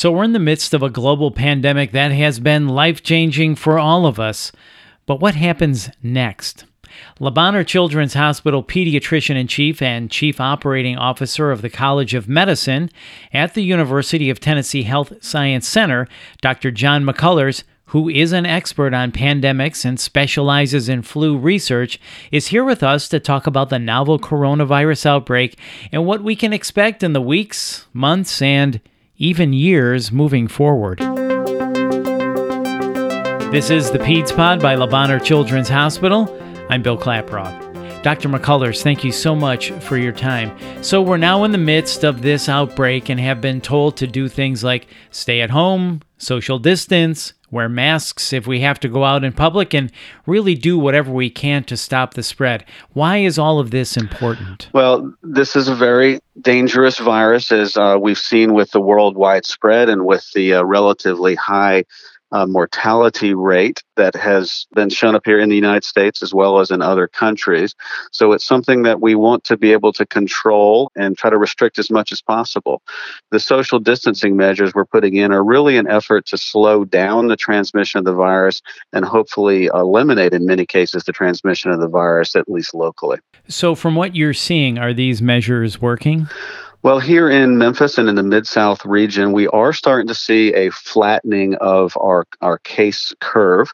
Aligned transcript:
So, 0.00 0.10
we're 0.10 0.24
in 0.24 0.32
the 0.32 0.38
midst 0.38 0.72
of 0.72 0.82
a 0.82 0.88
global 0.88 1.30
pandemic 1.30 1.92
that 1.92 2.10
has 2.10 2.40
been 2.40 2.70
life 2.70 3.02
changing 3.02 3.56
for 3.56 3.78
all 3.78 4.06
of 4.06 4.18
us. 4.18 4.50
But 5.04 5.20
what 5.20 5.34
happens 5.34 5.90
next? 6.02 6.64
Le 7.18 7.30
Bonheur 7.30 7.64
Children's 7.64 8.14
Hospital 8.14 8.64
pediatrician 8.64 9.36
in 9.36 9.46
chief 9.46 9.82
and 9.82 10.10
chief 10.10 10.40
operating 10.40 10.96
officer 10.96 11.50
of 11.50 11.60
the 11.60 11.68
College 11.68 12.14
of 12.14 12.30
Medicine 12.30 12.88
at 13.34 13.52
the 13.52 13.62
University 13.62 14.30
of 14.30 14.40
Tennessee 14.40 14.84
Health 14.84 15.22
Science 15.22 15.68
Center, 15.68 16.08
Dr. 16.40 16.70
Jon 16.70 17.04
McCullers, 17.04 17.64
who 17.88 18.08
is 18.08 18.32
an 18.32 18.46
expert 18.46 18.94
on 18.94 19.12
pandemics 19.12 19.84
and 19.84 20.00
specializes 20.00 20.88
in 20.88 21.02
flu 21.02 21.36
research, 21.36 22.00
is 22.32 22.46
here 22.46 22.64
with 22.64 22.82
us 22.82 23.06
to 23.10 23.20
talk 23.20 23.46
about 23.46 23.68
the 23.68 23.78
novel 23.78 24.18
coronavirus 24.18 25.04
outbreak 25.04 25.58
and 25.92 26.06
what 26.06 26.24
we 26.24 26.34
can 26.34 26.54
expect 26.54 27.02
in 27.02 27.12
the 27.12 27.20
weeks, 27.20 27.86
months, 27.92 28.40
and 28.40 28.80
even 29.20 29.52
years 29.52 30.10
moving 30.10 30.48
forward. 30.48 30.98
This 33.52 33.68
is 33.68 33.90
the 33.90 33.98
Peds 33.98 34.34
Pod 34.34 34.62
by 34.62 34.74
Bonheur 34.76 35.18
Children's 35.18 35.68
Hospital. 35.68 36.34
I'm 36.70 36.82
Bill 36.82 36.96
Klaproth. 36.96 37.68
Dr. 38.02 38.30
McCullers, 38.30 38.82
thank 38.82 39.04
you 39.04 39.12
so 39.12 39.36
much 39.36 39.72
for 39.72 39.98
your 39.98 40.12
time. 40.12 40.56
So, 40.82 41.02
we're 41.02 41.18
now 41.18 41.44
in 41.44 41.52
the 41.52 41.58
midst 41.58 42.02
of 42.02 42.22
this 42.22 42.48
outbreak 42.48 43.10
and 43.10 43.20
have 43.20 43.42
been 43.42 43.60
told 43.60 43.98
to 43.98 44.06
do 44.06 44.26
things 44.26 44.64
like 44.64 44.86
stay 45.10 45.42
at 45.42 45.50
home, 45.50 46.00
social 46.16 46.58
distance, 46.58 47.34
wear 47.50 47.68
masks 47.68 48.32
if 48.32 48.46
we 48.46 48.60
have 48.60 48.80
to 48.80 48.88
go 48.88 49.04
out 49.04 49.24
in 49.24 49.32
public, 49.32 49.74
and 49.74 49.90
really 50.26 50.54
do 50.54 50.78
whatever 50.78 51.10
we 51.10 51.30
can 51.30 51.64
to 51.64 51.76
stop 51.76 52.14
the 52.14 52.22
spread. 52.22 52.64
Why 52.92 53.18
is 53.18 53.38
all 53.38 53.58
of 53.58 53.70
this 53.70 53.96
important? 53.96 54.68
Well, 54.72 55.12
this 55.22 55.56
is 55.56 55.68
a 55.68 55.74
very 55.74 56.20
dangerous 56.40 56.98
virus, 56.98 57.52
as 57.52 57.76
uh, 57.76 57.98
we've 58.00 58.18
seen 58.18 58.54
with 58.54 58.70
the 58.70 58.80
worldwide 58.80 59.44
spread 59.44 59.88
and 59.88 60.06
with 60.06 60.30
the 60.34 60.54
uh, 60.54 60.62
relatively 60.62 61.34
high 61.34 61.84
uh, 62.32 62.46
mortality 62.46 63.34
rate 63.34 63.82
that 63.96 64.14
has 64.14 64.66
been 64.74 64.88
shown 64.88 65.14
up 65.14 65.22
here 65.24 65.38
in 65.38 65.48
the 65.48 65.56
United 65.56 65.84
States 65.84 66.22
as 66.22 66.32
well 66.32 66.58
as 66.58 66.70
in 66.70 66.80
other 66.80 67.06
countries. 67.06 67.74
So 68.12 68.32
it's 68.32 68.44
something 68.44 68.82
that 68.82 69.00
we 69.00 69.14
want 69.14 69.44
to 69.44 69.56
be 69.56 69.72
able 69.72 69.92
to 69.94 70.06
control 70.06 70.90
and 70.96 71.16
try 71.16 71.30
to 71.30 71.36
restrict 71.38 71.78
as 71.78 71.90
much 71.90 72.12
as 72.12 72.22
possible. 72.22 72.82
The 73.30 73.40
social 73.40 73.78
distancing 73.78 74.36
measures 74.36 74.74
we're 74.74 74.84
putting 74.84 75.16
in 75.16 75.32
are 75.32 75.44
really 75.44 75.76
an 75.76 75.88
effort 75.88 76.26
to 76.26 76.38
slow 76.38 76.84
down 76.84 77.28
the 77.28 77.36
transmission 77.36 77.98
of 77.98 78.04
the 78.04 78.14
virus 78.14 78.62
and 78.92 79.04
hopefully 79.04 79.66
eliminate, 79.66 80.32
in 80.32 80.46
many 80.46 80.66
cases, 80.66 81.04
the 81.04 81.12
transmission 81.12 81.70
of 81.70 81.80
the 81.80 81.88
virus, 81.88 82.36
at 82.36 82.48
least 82.48 82.74
locally. 82.74 83.18
So, 83.48 83.74
from 83.74 83.96
what 83.96 84.14
you're 84.14 84.34
seeing, 84.34 84.78
are 84.78 84.92
these 84.92 85.20
measures 85.20 85.80
working? 85.80 86.28
Well, 86.82 86.98
here 86.98 87.28
in 87.28 87.58
Memphis 87.58 87.98
and 87.98 88.08
in 88.08 88.14
the 88.14 88.22
Mid 88.22 88.46
South 88.46 88.86
region, 88.86 89.32
we 89.32 89.46
are 89.48 89.74
starting 89.74 90.08
to 90.08 90.14
see 90.14 90.54
a 90.54 90.70
flattening 90.70 91.56
of 91.56 91.94
our, 92.00 92.26
our 92.40 92.56
case 92.56 93.12
curve. 93.20 93.70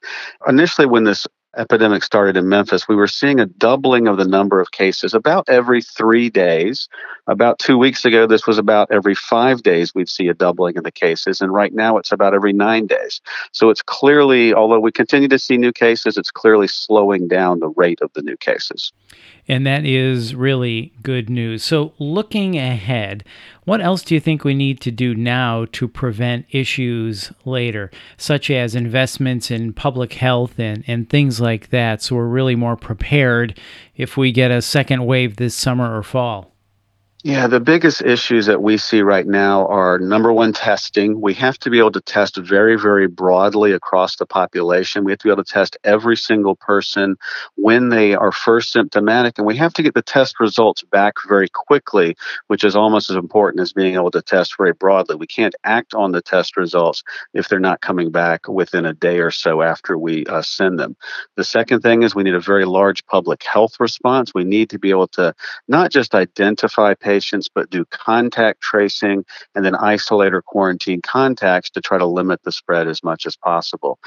Initially, 0.49 0.89
when 0.89 1.05
this 1.05 1.25
epidemic 1.57 2.03
started 2.03 2.37
in 2.37 2.49
Memphis, 2.49 2.89
we 2.89 2.97
were 2.97 3.07
seeing 3.07 3.39
a 3.39 3.47
doubling 3.47 4.09
of 4.09 4.17
the 4.17 4.27
number 4.27 4.61
of 4.61 4.73
cases 4.73 5.15
about 5.15 5.49
every 5.49 5.83
three 5.83 6.29
days. 6.31 6.89
About 7.29 7.61
two 7.61 7.79
weeks 7.79 8.05
ago, 8.05 8.27
this 8.27 8.45
was 8.45 8.59
about 8.59 8.91
every 8.91 9.15
five 9.15 9.63
days 9.63 9.95
we'd 9.95 10.09
see 10.09 10.27
a 10.27 10.35
doubling 10.35 10.75
in 10.75 10.83
the 10.83 10.91
cases. 10.91 11.41
And 11.41 11.53
right 11.53 11.73
now, 11.73 11.99
it's 11.99 12.11
about 12.11 12.35
every 12.35 12.53
nine 12.53 12.89
days. 12.89 13.21
So 13.53 13.71
it's 13.71 13.83
clearly, 13.83 14.53
although 14.53 14.81
we 14.81 14.91
continue 14.91 15.29
to 15.29 15.39
see 15.39 15.57
new 15.57 15.73
cases, 15.73 16.17
it's 16.17 16.33
clearly 16.33 16.67
slowing 16.67 17.29
down 17.29 17.61
the 17.61 17.69
rate 17.69 18.01
of 18.03 18.13
the 18.15 18.23
new 18.23 18.37
cases. 18.37 18.93
And 19.49 19.67
that 19.67 19.85
is 19.85 20.35
really 20.35 20.93
good 21.03 21.31
news. 21.31 21.63
So, 21.63 21.93
looking 21.99 22.59
ahead, 22.59 23.25
what 23.65 23.81
else 23.81 24.03
do 24.03 24.15
you 24.15 24.21
think 24.21 24.43
we 24.43 24.55
need 24.55 24.81
to 24.81 24.91
do 24.91 25.15
now 25.15 25.67
to 25.73 25.87
prevent 25.87 26.47
issues 26.51 27.33
later, 27.45 27.91
such 28.17 28.51
as 28.51 28.75
investments 28.75 29.51
in 29.51 29.73
public 29.73 30.15
health 30.15 30.59
and, 30.59 30.83
and 30.89 31.09
things 31.09 31.41
like 31.41 31.71
that, 31.71 32.03
so 32.03 32.17
we're 32.17 32.27
really 32.27 32.57
more 32.57 32.77
prepared 32.77 33.59
if 33.97 34.17
we 34.17 34.33
get 34.33 34.51
a 34.51 34.63
second 34.63 35.07
wave 35.07 35.37
this 35.37 35.55
summer 35.55 35.97
or 35.97 36.03
fall? 36.03 36.56
Yeah, 37.27 37.49
the 37.49 37.59
biggest 37.59 38.03
issues 38.03 38.47
that 38.47 38.63
we 38.63 38.79
see 38.79 39.03
right 39.03 39.27
now 39.27 39.67
are 39.67 39.99
number 39.99 40.33
one, 40.33 40.53
testing. 40.53 41.21
We 41.21 41.35
have 41.35 41.59
to 41.59 41.71
be 41.71 41.81
able 41.81 41.91
to 41.91 42.01
test 42.01 42.37
very, 42.37 42.79
very 42.79 43.09
broadly 43.09 43.73
across 43.73 44.15
the 44.15 44.27
population. 44.27 45.03
We 45.03 45.11
have 45.11 45.19
to 45.19 45.25
be 45.25 45.33
able 45.33 45.43
to 45.43 45.53
test 45.53 45.77
every 45.83 46.17
single 46.17 46.55
person 46.55 47.17
when 47.57 47.89
they 47.89 48.15
are 48.15 48.31
first 48.31 48.71
symptomatic, 48.71 49.39
and 49.39 49.47
we 49.47 49.57
have 49.57 49.75
to 49.75 49.83
get 49.83 49.95
the 49.95 50.03
test 50.03 50.39
results 50.39 50.85
back 50.85 51.15
very 51.27 51.49
quickly, 51.49 52.15
which 52.47 52.63
is 52.63 52.77
almost 52.77 53.11
as 53.11 53.17
important 53.17 53.61
as 53.61 53.73
being 53.73 53.97
able 53.97 54.13
to 54.13 54.23
test 54.23 54.57
very 54.57 54.73
broadly. 54.73 55.17
We 55.17 55.27
can't 55.27 55.57
act 55.65 55.95
on 55.95 56.13
the 56.13 56.23
test 56.23 56.57
results 56.57 57.03
if 57.35 57.49
they're 57.49 57.59
not 57.59 57.81
coming 57.81 58.13
back 58.13 58.47
within 58.47 58.87
a 58.87 58.95
day 58.95 59.19
or 59.19 59.33
so 59.33 59.63
after 59.63 59.99
we 59.99 60.25
uh, 60.27 60.43
send 60.43 60.79
them. 60.79 60.95
The 61.35 61.43
second 61.43 61.81
thing 61.81 62.05
is 62.05 62.15
we 62.15 62.23
need 62.23 62.35
a 62.35 62.41
very 62.41 62.67
large 62.67 63.05
public 63.07 63.43
health 63.43 63.81
response. 63.81 64.31
We 64.33 64.45
need 64.45 64.71
to 64.71 64.79
be 64.79 64.91
able 64.91 65.09
to 65.09 65.35
not 65.67 65.91
just 65.91 66.15
identify 66.15 66.95
patients 66.95 67.16
patients, 67.17 67.49
but 67.49 67.71
do 67.71 67.85
contact 67.87 68.61
tracing 68.61 69.25
and 69.55 69.65
then 69.65 69.75
isolate 69.75 70.35
or 70.35 70.43
quarantine 70.43 71.01
contacts 71.01 71.71
to 71.71 71.81
try 71.81 71.97
to 71.97 72.05
limit 72.05 72.43
the 72.43 72.53
spread 72.53 72.87
as 72.89 73.03
much 73.03 73.25
as 73.25 73.37
possible. 73.37 73.99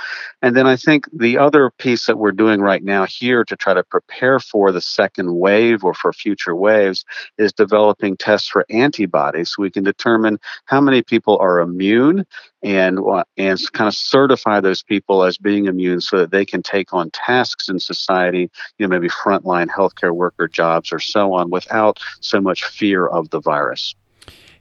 And 0.44 0.56
then 0.56 0.68
I 0.68 0.76
think 0.76 1.08
the 1.12 1.40
other 1.40 1.72
piece 1.72 2.06
that 2.06 2.20
we're 2.20 2.32
doing 2.32 2.62
right 2.62 2.84
now 2.84 3.06
here 3.06 3.44
to 3.46 3.56
try 3.56 3.74
to 3.74 3.84
prepare 3.84 4.40
for 4.40 4.72
the 4.72 4.82
second 4.82 5.36
wave 5.38 5.84
or 5.84 5.96
for 5.96 6.14
future 6.14 6.56
waves 6.56 7.04
is 7.40 7.52
developing 7.52 8.16
tests 8.16 8.48
for 8.48 8.64
antibodies 8.70 9.50
so 9.50 9.64
we 9.64 9.72
can 9.72 9.84
determine 9.84 10.38
how 10.66 10.80
many 10.80 11.02
people 11.02 11.38
are 11.40 11.60
immune 11.60 12.26
and 12.62 13.00
and 13.38 13.72
kind 13.74 13.88
of 13.88 13.96
certify 13.96 14.60
those 14.60 14.84
people 14.84 15.24
as 15.24 15.38
being 15.38 15.66
immune 15.66 16.02
so 16.02 16.20
that 16.20 16.32
they 16.32 16.46
can 16.46 16.62
take 16.62 16.94
on 16.94 17.10
tasks 17.12 17.70
in 17.70 17.80
society, 17.80 18.50
you 18.78 18.88
know, 18.88 18.90
maybe 18.90 19.10
frontline 19.10 19.68
healthcare 19.68 20.14
worker 20.14 20.48
jobs 20.48 20.92
or 20.92 21.00
so 21.00 21.34
on 21.34 21.50
without 21.50 22.00
so 22.20 22.42
much 22.42 22.66
fear 22.66 23.08
of 23.08 23.30
the 23.30 23.40
virus. 23.40 23.96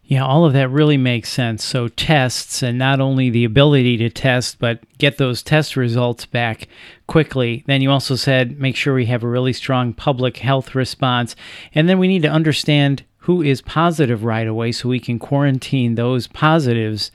Yeah, 0.09 0.25
all 0.25 0.47
of 0.47 0.55
that 0.55 0.71
really 0.71 0.97
makes 0.97 1.29
sense. 1.29 1.63
So, 1.63 1.89
tests, 1.89 2.63
and 2.63 2.79
not 2.79 2.99
only 2.99 3.29
the 3.29 3.45
ability 3.45 3.99
to 3.99 4.09
test, 4.09 4.59
but 4.59 4.81
get 4.97 5.19
those 5.19 5.43
test 5.43 5.77
results 5.77 6.25
back 6.25 6.67
quickly. 7.07 7.63
Then 7.67 7.83
you 7.83 7.91
also 7.91 8.17
said 8.17 8.59
make 8.59 8.75
sure 8.75 8.95
we 8.95 9.05
have 9.05 9.23
a 9.23 9.29
really 9.29 9.53
strong 9.53 9.93
public 9.93 10.39
health 10.39 10.75
response. 10.75 11.37
And 11.75 11.91
then 11.91 11.99
we 11.99 12.09
need 12.09 12.23
to 12.23 12.31
understand 12.31 13.05
who 13.29 13.43
is 13.43 13.61
positive 13.61 14.25
right 14.25 14.47
away 14.47 14.73
so 14.73 14.89
we 14.89 14.99
can 14.99 15.19
quarantine 15.19 15.97
those 15.97 16.27
positives, 16.27 17.11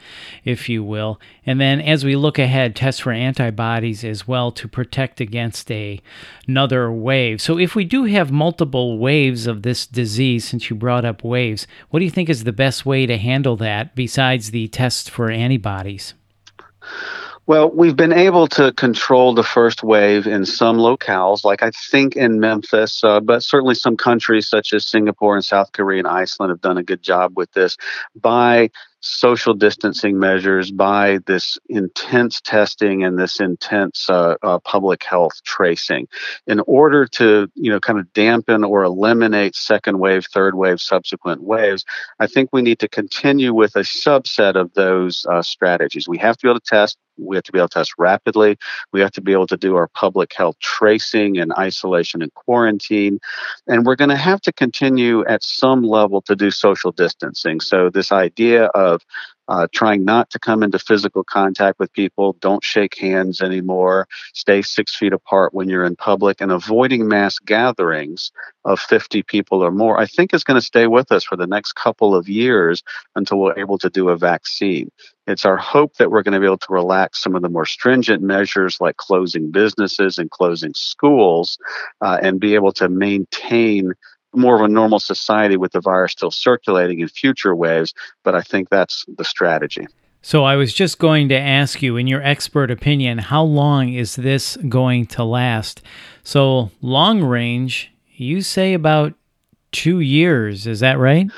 if 0.45 0.69
you 0.69 0.83
will. 0.83 1.19
And 1.43 1.59
then 1.59 1.81
as 1.81 2.05
we 2.05 2.15
look 2.15 2.37
ahead, 2.37 2.75
test 2.75 3.01
for 3.01 3.11
antibodies 3.11 4.03
as 4.03 4.27
well 4.27 4.51
to 4.51 4.67
protect 4.67 5.19
against 5.19 5.71
a, 5.71 5.99
another 6.47 6.91
wave. 6.91 7.41
So 7.41 7.57
if 7.57 7.73
we 7.73 7.83
do 7.83 8.03
have 8.03 8.31
multiple 8.31 8.99
waves 8.99 9.47
of 9.47 9.63
this 9.63 9.87
disease, 9.87 10.45
since 10.45 10.69
you 10.69 10.75
brought 10.75 11.03
up 11.03 11.23
waves, 11.23 11.65
what 11.89 11.97
do 11.97 12.05
you 12.05 12.11
think 12.11 12.29
is 12.29 12.43
the 12.43 12.53
best 12.53 12.85
way 12.85 13.07
to 13.07 13.17
handle 13.17 13.55
that 13.55 13.95
besides 13.95 14.51
the 14.51 14.67
test 14.67 15.09
for 15.09 15.31
antibodies? 15.31 16.13
Well, 17.45 17.69
we've 17.69 17.95
been 17.95 18.13
able 18.13 18.47
to 18.47 18.71
control 18.71 19.33
the 19.33 19.43
first 19.43 19.83
wave 19.83 20.27
in 20.27 20.45
some 20.45 20.77
locales, 20.77 21.43
like 21.43 21.61
I 21.61 21.71
think 21.71 22.15
in 22.15 22.39
Memphis, 22.39 23.03
uh, 23.03 23.19
but 23.19 23.43
certainly 23.43 23.75
some 23.75 23.97
countries 23.97 24.47
such 24.47 24.71
as 24.71 24.85
Singapore 24.85 25.35
and 25.35 25.43
South 25.43 25.73
Korea 25.73 25.99
and 25.99 26.07
Iceland 26.07 26.51
have 26.51 26.61
done 26.61 26.77
a 26.77 26.83
good 26.83 27.03
job 27.03 27.33
with 27.35 27.51
this. 27.51 27.75
By 28.15 28.69
social 29.03 29.53
distancing 29.53 30.17
measures, 30.17 30.71
by 30.71 31.19
this 31.25 31.59
intense 31.67 32.39
testing 32.39 33.03
and 33.03 33.19
this 33.19 33.39
intense 33.39 34.09
uh, 34.09 34.35
uh, 34.41 34.59
public 34.59 35.03
health 35.03 35.43
tracing, 35.43 36.07
in 36.47 36.61
order 36.61 37.05
to 37.05 37.49
you 37.55 37.69
know 37.69 37.79
kind 37.79 37.99
of 37.99 38.11
dampen 38.13 38.63
or 38.63 38.83
eliminate 38.83 39.55
second 39.55 39.99
wave, 39.99 40.25
third 40.33 40.55
wave, 40.55 40.79
subsequent 40.79 41.43
waves. 41.43 41.83
I 42.19 42.27
think 42.27 42.49
we 42.53 42.61
need 42.61 42.79
to 42.79 42.87
continue 42.87 43.53
with 43.53 43.75
a 43.75 43.81
subset 43.81 44.55
of 44.55 44.73
those 44.73 45.25
uh, 45.29 45.41
strategies. 45.41 46.07
We 46.07 46.17
have 46.19 46.37
to 46.37 46.45
be 46.45 46.49
able 46.49 46.59
to 46.61 46.65
test 46.65 46.97
we 47.17 47.35
have 47.35 47.43
to 47.43 47.51
be 47.51 47.59
able 47.59 47.69
to 47.69 47.79
test 47.79 47.93
rapidly. 47.97 48.57
We 48.91 48.99
have 49.01 49.11
to 49.11 49.21
be 49.21 49.33
able 49.33 49.47
to 49.47 49.57
do 49.57 49.75
our 49.75 49.87
public 49.87 50.33
health 50.33 50.57
tracing 50.59 51.37
and 51.37 51.53
isolation 51.57 52.21
and 52.21 52.33
quarantine. 52.33 53.19
And 53.67 53.85
we're 53.85 53.95
going 53.95 54.09
to 54.09 54.15
have 54.15 54.41
to 54.41 54.53
continue 54.53 55.25
at 55.25 55.43
some 55.43 55.83
level 55.83 56.21
to 56.23 56.35
do 56.35 56.51
social 56.51 56.91
distancing. 56.91 57.59
So, 57.59 57.89
this 57.89 58.11
idea 58.11 58.65
of 58.67 58.92
uh, 59.47 59.67
trying 59.73 60.05
not 60.05 60.29
to 60.29 60.39
come 60.39 60.63
into 60.63 60.79
physical 60.79 61.23
contact 61.23 61.79
with 61.79 61.91
people, 61.93 62.33
don't 62.39 62.63
shake 62.63 62.97
hands 62.97 63.41
anymore, 63.41 64.07
stay 64.33 64.61
six 64.61 64.95
feet 64.95 65.13
apart 65.13 65.53
when 65.53 65.67
you're 65.67 65.85
in 65.85 65.95
public, 65.95 66.39
and 66.39 66.51
avoiding 66.51 67.07
mass 67.07 67.39
gatherings 67.39 68.31
of 68.65 68.79
50 68.79 69.23
people 69.23 69.61
or 69.63 69.71
more, 69.71 69.99
I 69.99 70.05
think 70.05 70.33
is 70.33 70.43
going 70.43 70.59
to 70.59 70.65
stay 70.65 70.87
with 70.87 71.11
us 71.11 71.23
for 71.23 71.35
the 71.35 71.47
next 71.47 71.73
couple 71.73 72.15
of 72.15 72.29
years 72.29 72.83
until 73.15 73.39
we're 73.39 73.59
able 73.59 73.77
to 73.79 73.89
do 73.89 74.09
a 74.09 74.17
vaccine. 74.17 74.89
It's 75.27 75.45
our 75.45 75.57
hope 75.57 75.95
that 75.95 76.11
we're 76.11 76.23
going 76.23 76.33
to 76.33 76.39
be 76.39 76.45
able 76.45 76.57
to 76.57 76.73
relax 76.73 77.21
some 77.21 77.35
of 77.35 77.41
the 77.41 77.49
more 77.49 77.65
stringent 77.65 78.21
measures 78.21 78.79
like 78.81 78.97
closing 78.97 79.51
businesses 79.51 80.17
and 80.17 80.29
closing 80.29 80.73
schools 80.73 81.57
uh, 82.01 82.17
and 82.21 82.39
be 82.39 82.55
able 82.55 82.73
to 82.73 82.89
maintain 82.89 83.93
more 84.33 84.55
of 84.55 84.61
a 84.61 84.67
normal 84.67 84.99
society 84.99 85.57
with 85.57 85.71
the 85.71 85.81
virus 85.81 86.13
still 86.13 86.31
circulating 86.31 86.99
in 86.99 87.07
future 87.07 87.55
waves, 87.55 87.93
but 88.23 88.35
I 88.35 88.41
think 88.41 88.69
that's 88.69 89.05
the 89.17 89.25
strategy. 89.25 89.87
So 90.21 90.45
I 90.45 90.55
was 90.55 90.73
just 90.73 90.99
going 90.99 91.27
to 91.29 91.37
ask 91.37 91.81
you, 91.81 91.97
in 91.97 92.07
your 92.07 92.23
expert 92.23 92.71
opinion, 92.71 93.17
how 93.17 93.43
long 93.43 93.91
is 93.91 94.15
this 94.15 94.57
going 94.69 95.05
to 95.07 95.23
last? 95.23 95.81
So 96.23 96.71
long 96.81 97.21
range, 97.21 97.91
you 98.15 98.41
say 98.41 98.73
about 98.73 99.13
two 99.73 99.99
years. 99.99 100.65
Is 100.65 100.79
that 100.79 100.97
right? 100.97 101.29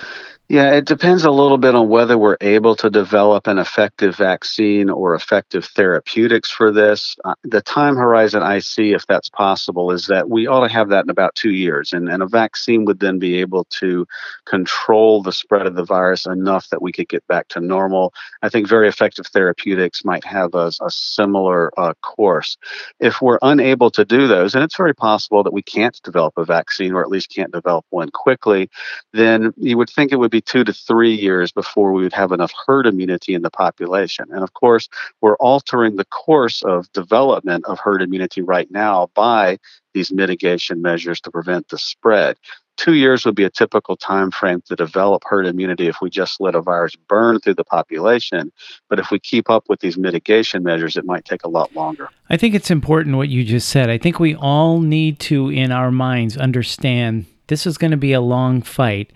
Yeah, 0.47 0.73
it 0.73 0.85
depends 0.85 1.23
a 1.25 1.31
little 1.31 1.57
bit 1.57 1.73
on 1.73 1.89
whether 1.89 2.19
we're 2.19 2.37
able 2.39 2.75
to 2.75 2.91
develop 2.91 3.47
an 3.47 3.57
effective 3.57 4.15
vaccine 4.15 4.91
or 4.91 5.15
effective 5.15 5.65
therapeutics 5.65 6.51
for 6.51 6.71
this. 6.71 7.15
Uh, 7.25 7.33
the 7.43 7.63
time 7.63 7.95
horizon 7.95 8.43
I 8.43 8.59
see, 8.59 8.93
if 8.93 9.07
that's 9.07 9.27
possible, 9.27 9.89
is 9.89 10.05
that 10.05 10.29
we 10.29 10.45
ought 10.45 10.59
to 10.67 10.71
have 10.71 10.89
that 10.89 11.03
in 11.03 11.09
about 11.09 11.33
two 11.33 11.49
years. 11.49 11.93
And, 11.93 12.07
and 12.07 12.21
a 12.21 12.27
vaccine 12.27 12.85
would 12.85 12.99
then 12.99 13.17
be 13.17 13.37
able 13.41 13.63
to 13.79 14.05
control 14.45 15.23
the 15.23 15.31
spread 15.31 15.65
of 15.65 15.73
the 15.73 15.83
virus 15.83 16.27
enough 16.27 16.69
that 16.69 16.81
we 16.83 16.91
could 16.91 17.09
get 17.09 17.25
back 17.25 17.47
to 17.47 17.59
normal. 17.59 18.13
I 18.43 18.49
think 18.49 18.67
very 18.67 18.87
effective 18.87 19.25
therapeutics 19.25 20.05
might 20.05 20.25
have 20.25 20.53
a, 20.53 20.71
a 20.79 20.91
similar 20.91 21.71
uh, 21.79 21.95
course. 22.03 22.55
If 22.99 23.19
we're 23.19 23.39
unable 23.41 23.89
to 23.89 24.05
do 24.05 24.27
those, 24.27 24.53
and 24.53 24.63
it's 24.63 24.77
very 24.77 24.93
possible 24.93 25.41
that 25.41 25.53
we 25.53 25.63
can't 25.63 25.99
develop 26.03 26.35
a 26.37 26.45
vaccine 26.45 26.93
or 26.93 27.01
at 27.01 27.09
least 27.09 27.33
can't 27.33 27.51
develop 27.51 27.83
one 27.89 28.11
quickly, 28.11 28.69
then 29.11 29.51
you 29.57 29.75
would 29.79 29.89
think 29.89 30.11
it 30.11 30.17
would 30.17 30.34
be 30.35 30.41
two 30.41 30.65
to 30.65 30.73
three 30.73 31.13
years 31.13 31.51
before 31.53 31.93
we 31.93 32.03
would 32.03 32.13
have 32.13 32.33
enough 32.33 32.53
herd 32.67 32.85
immunity 32.85 33.33
in 33.33 33.41
the 33.41 33.49
population. 33.49 34.25
And 34.31 34.43
of 34.43 34.53
course, 34.53 34.89
we're 35.21 35.37
altering 35.37 35.95
the 35.95 36.05
course 36.05 36.61
of 36.63 36.91
development 36.91 37.63
of 37.65 37.79
herd 37.79 38.01
immunity 38.01 38.41
right 38.41 38.69
now 38.69 39.09
by 39.15 39.57
these 39.93 40.11
mitigation 40.11 40.81
measures 40.81 41.21
to 41.21 41.31
prevent 41.31 41.69
the 41.69 41.77
spread. 41.77 42.35
Two 42.75 42.95
years 42.95 43.25
would 43.25 43.35
be 43.35 43.45
a 43.45 43.49
typical 43.49 43.95
time 43.95 44.29
frame 44.29 44.61
to 44.65 44.75
develop 44.75 45.23
herd 45.25 45.45
immunity 45.45 45.87
if 45.87 46.01
we 46.01 46.09
just 46.09 46.41
let 46.41 46.53
a 46.53 46.61
virus 46.61 46.97
burn 47.07 47.39
through 47.39 47.53
the 47.53 47.63
population. 47.63 48.51
But 48.89 48.99
if 48.99 49.11
we 49.11 49.19
keep 49.19 49.49
up 49.49 49.63
with 49.69 49.79
these 49.79 49.97
mitigation 49.97 50.63
measures, 50.63 50.97
it 50.97 51.05
might 51.05 51.23
take 51.23 51.45
a 51.45 51.49
lot 51.49 51.73
longer. 51.73 52.09
I 52.29 52.35
think 52.35 52.53
it's 52.53 52.69
important 52.69 53.15
what 53.15 53.29
you 53.29 53.45
just 53.45 53.69
said. 53.69 53.89
I 53.89 53.97
think 53.97 54.19
we 54.19 54.35
all 54.35 54.81
need 54.81 55.19
to, 55.21 55.49
in 55.49 55.71
our 55.71 55.91
minds, 55.91 56.35
understand 56.35 57.25
this 57.47 57.65
is 57.65 57.77
going 57.77 57.91
to 57.91 57.97
be 57.97 58.11
a 58.11 58.19
long 58.19 58.61
fight. 58.61 59.13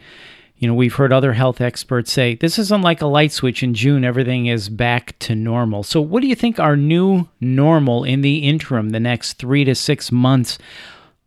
You 0.60 0.68
know, 0.68 0.74
we've 0.74 0.96
heard 0.96 1.14
other 1.14 1.32
health 1.32 1.62
experts 1.62 2.12
say 2.12 2.36
this 2.36 2.60
isn't 2.60 2.82
like 2.82 3.02
a 3.02 3.08
light 3.08 3.32
switch 3.32 3.64
in 3.64 3.74
June, 3.74 4.04
everything 4.04 4.48
is 4.48 4.68
back 4.68 5.18
to 5.20 5.34
normal. 5.34 5.84
So, 5.84 6.02
what 6.02 6.20
do 6.20 6.28
you 6.28 6.36
think 6.36 6.60
our 6.60 6.76
new 6.76 7.30
normal 7.40 8.04
in 8.04 8.22
the 8.22 8.40
interim, 8.40 8.90
the 8.90 9.00
next 9.00 9.34
three 9.34 9.64
to 9.64 9.74
six 9.74 10.12
months? 10.12 10.58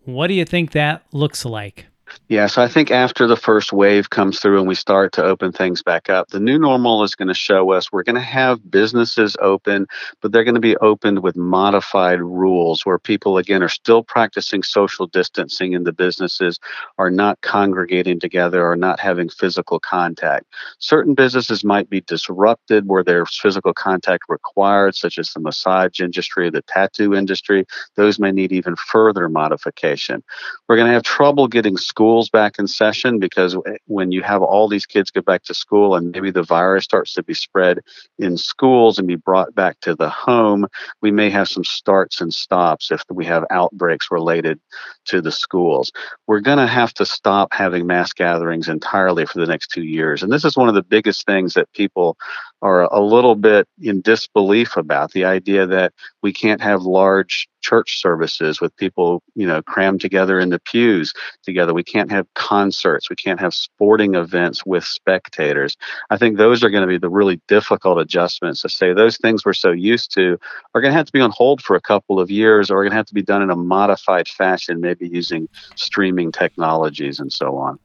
What 0.05 0.27
do 0.27 0.35
you 0.35 0.45
think 0.45 0.73
that 0.73 1.05
looks 1.13 1.47
like? 1.47 1.87
Yeah, 2.29 2.47
so 2.47 2.63
I 2.63 2.69
think 2.69 2.91
after 2.91 3.27
the 3.27 3.37
first 3.37 3.73
wave 3.73 4.11
comes 4.11 4.41
through 4.41 4.59
and 4.59 4.67
we 4.67 4.75
start 4.75 5.13
to 5.13 5.25
open 5.25 5.53
things 5.53 5.83
back 5.83 6.09
up, 6.09 6.29
the 6.29 6.41
new 6.41 6.59
normal 6.59 7.03
is 7.03 7.15
going 7.15 7.29
to 7.29 7.35
show 7.35 7.73
us 7.73 7.93
we're 7.93 8.03
going 8.05 8.15
to 8.15 8.21
have 8.21 8.71
businesses 8.71 9.37
open, 9.41 9.87
but 10.21 10.33
they're 10.33 10.45
going 10.45 10.55
to 10.55 10.61
be 10.61 10.77
opened 10.79 11.23
with 11.23 11.37
modified 11.37 12.21
rules 12.21 12.87
where 12.87 12.99
people, 12.99 13.39
again, 13.39 13.63
are 13.63 13.69
still 13.69 14.03
practicing 14.03 14.63
social 14.63 15.07
distancing 15.07 15.75
and 15.75 15.87
the 15.87 15.93
businesses 15.93 16.59
are 16.97 17.11
not 17.11 17.41
congregating 17.43 18.19
together 18.19 18.67
or 18.67 18.77
not 18.77 18.99
having 18.99 19.29
physical 19.29 19.79
contact. 19.79 20.47
Certain 20.79 21.15
businesses 21.15 21.65
might 21.65 21.91
be 21.91 22.01
disrupted 22.03 22.89
where 22.89 23.05
there's 23.05 23.39
physical 23.39 23.75
contact 23.75 24.25
required, 24.29 24.95
such 24.95 25.19
as 25.19 25.33
the 25.33 25.41
massage 25.41 26.01
industry, 26.01 26.49
the 26.49 26.63
tattoo 26.63 27.15
industry. 27.15 27.67
Those 27.97 28.19
may 28.19 28.33
need 28.33 28.53
even 28.53 28.77
further 28.77 29.29
modification. 29.29 30.23
We're 30.69 30.77
going 30.77 30.89
to 30.89 30.95
have 30.95 31.03
trouble 31.03 31.47
getting 31.47 31.77
schools 31.77 32.02
schools 32.03 32.29
back 32.29 32.59
in 32.59 32.67
session 32.67 33.21
because 33.21 33.57
when 33.87 34.11
you 34.11 34.23
have 34.23 34.43
all 34.43 34.67
these 34.67 34.87
kids 34.87 35.09
go 35.09 35.21
back 35.21 35.45
to 35.45 35.55
school 35.55 35.95
and 35.95 36.11
maybe 36.11 36.33
the 36.33 36.43
virus 36.43 36.83
starts 36.83 37.15
to 37.15 37.23
be 37.23 37.33
spread 37.33 37.79
in 38.19 38.37
schools 38.37 38.99
and 38.99 39.07
be 39.07 39.15
brought 39.15 39.55
back 39.55 39.79
to 39.79 39.95
the 39.95 40.09
home, 40.09 40.67
we 41.01 41.13
may 41.13 41.31
have 41.31 41.49
some 41.49 41.63
starts 41.63 42.21
and 42.21 42.35
stops 42.35 42.91
if 42.91 43.05
we 43.09 43.25
have 43.25 43.45
outbreaks 43.51 44.09
related 44.11 44.59
to 45.05 45.21
the 45.21 45.31
schools. 45.31 45.93
We're 46.27 46.41
going 46.41 46.59
to 46.59 46.67
have 46.67 46.93
to 46.95 47.07
stop 47.07 47.53
having 47.53 47.87
mass 47.87 48.13
gatherings 48.13 48.69
entirely 48.69 49.25
for 49.25 49.39
the 49.39 49.47
next 49.47 49.69
two 49.69 49.85
years. 49.85 50.25
And 50.25 50.33
this 50.33 50.45
is 50.45 50.57
one 50.57 50.69
of 50.69 50.75
the 50.75 50.83
biggest 50.83 51.25
things 51.25 51.55
that 51.55 51.73
people 51.73 52.17
are 52.63 52.83
a 52.93 53.01
little 53.01 53.37
bit 53.37 53.69
in 53.81 54.01
disbelief 54.01 54.77
about 54.77 55.13
the 55.13 55.25
idea 55.25 55.69
that 55.69 55.93
we 56.21 56.33
can't 56.33 56.61
have 56.61 56.83
large 56.83 57.47
church 57.63 58.01
services 58.01 58.61
with 58.61 58.77
people, 58.77 59.23
you 59.35 59.47
know, 59.47 59.63
crammed 59.63 60.01
together 60.01 60.39
in 60.39 60.51
the 60.51 60.59
pews 60.59 61.15
together. 61.43 61.73
We 61.73 61.85
can't 61.85 62.11
have 62.11 62.27
concerts. 62.35 63.09
We 63.09 63.17
can't 63.17 63.41
have 63.41 63.55
sporting 63.55 64.15
events 64.15 64.67
with 64.67 64.85
spectators. 64.85 65.77
I 66.11 66.19
think 66.19 66.37
those 66.37 66.63
are 66.63 66.71
going 66.71 66.83
to 66.83 66.89
be 66.89 66.99
the 66.99 67.09
really 67.09 67.41
difficult 67.49 67.99
adjustments 67.99 68.63
to 68.63 68.69
say 68.69 68.93
those 68.93 69.17
things 69.17 69.45
we're 69.45 69.55
so 69.55 69.71
used 69.71 70.13
to 70.15 70.39
are 70.75 70.81
going 70.81 70.93
to 70.93 70.97
have 70.97 71.07
to 71.07 71.13
be 71.13 71.21
on 71.21 71.31
hold 71.31 71.63
for 71.63 71.77
a 71.77 71.81
couple 71.81 72.21
of 72.21 72.31
years 72.31 72.71
or 72.71 72.79
are 72.79 72.83
going 72.83 72.91
to 72.91 72.97
have 72.97 73.07
to 73.07 73.15
be 73.15 73.23
done 73.23 73.43
in 73.43 73.51
a 73.51 73.57
modified 73.57 74.29
fashion, 74.29 74.81
maybe 74.81 75.09
using 75.09 75.49
streaming 75.77 76.33
technologies 76.33 77.19
and 77.19 77.33
so 77.33 77.57
on. 77.57 77.79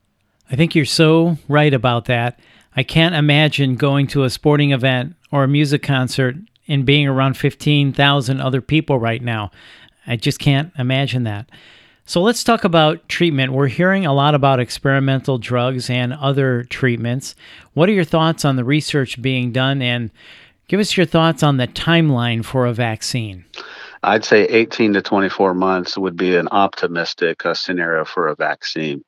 I 0.51 0.55
think 0.55 0.75
you're 0.75 0.85
so 0.85 1.37
right 1.47 1.73
about 1.73 2.05
that. 2.05 2.39
I 2.75 2.83
can't 2.83 3.15
imagine 3.15 3.75
going 3.75 4.07
to 4.07 4.23
a 4.23 4.29
sporting 4.29 4.71
event 4.71 5.15
or 5.31 5.43
a 5.43 5.47
music 5.47 5.83
concert 5.83 6.35
and 6.67 6.85
being 6.85 7.07
around 7.07 7.37
15,000 7.37 8.41
other 8.41 8.61
people 8.61 8.99
right 8.99 9.21
now. 9.21 9.51
I 10.05 10.15
just 10.15 10.39
can't 10.39 10.71
imagine 10.77 11.23
that. 11.23 11.49
So 12.05 12.21
let's 12.21 12.43
talk 12.43 12.63
about 12.63 13.09
treatment. 13.09 13.51
We're 13.51 13.67
hearing 13.67 14.05
a 14.05 14.13
lot 14.13 14.33
about 14.33 14.61
experimental 14.61 15.37
drugs 15.37 15.89
and 15.89 16.13
other 16.13 16.63
treatments. 16.63 17.35
What 17.73 17.89
are 17.89 17.93
your 17.93 18.05
thoughts 18.05 18.45
on 18.45 18.55
the 18.55 18.63
research 18.63 19.21
being 19.21 19.51
done 19.51 19.81
and 19.81 20.09
give 20.69 20.79
us 20.79 20.95
your 20.95 21.05
thoughts 21.05 21.43
on 21.43 21.57
the 21.57 21.67
timeline 21.67 22.45
for 22.45 22.65
a 22.65 22.73
vaccine? 22.73 23.43
I'd 24.03 24.23
say 24.23 24.45
18 24.45 24.93
to 24.93 25.01
24 25.01 25.53
months 25.53 25.97
would 25.97 26.15
be 26.15 26.37
an 26.37 26.47
optimistic 26.49 27.45
uh, 27.45 27.53
scenario 27.53 28.05
for 28.05 28.29
a 28.29 28.35
vaccine 28.35 29.03